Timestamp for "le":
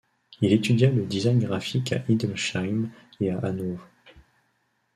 0.89-1.05